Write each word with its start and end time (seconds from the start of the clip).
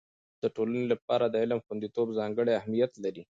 د 0.41 0.43
ټولنې 0.55 0.85
لپاره 0.93 1.25
د 1.27 1.35
علم 1.43 1.59
خوندیتوب 1.65 2.07
ځانګړی 2.19 2.51
اهميت 2.59 2.91
لري. 3.03 3.23